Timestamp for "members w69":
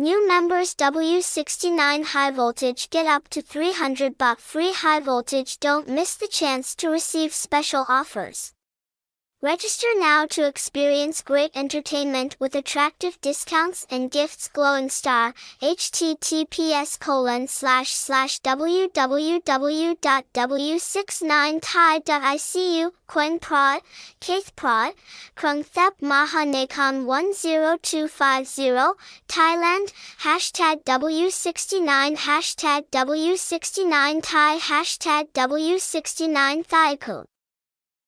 0.28-2.04